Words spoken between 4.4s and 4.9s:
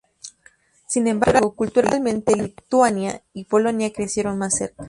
cerca.